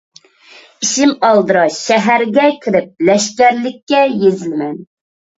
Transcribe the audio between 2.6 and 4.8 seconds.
كىرىپ لەشكەرلىككە يېزىلىمەن.